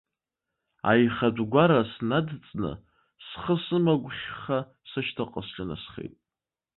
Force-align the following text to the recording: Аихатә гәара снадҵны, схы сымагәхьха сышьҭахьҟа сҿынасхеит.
Аихатә 0.89 1.43
гәара 1.51 1.79
снадҵны, 1.93 2.71
схы 3.27 3.55
сымагәхьха 3.63 4.59
сышьҭахьҟа 4.89 5.41
сҿынасхеит. 5.47 6.13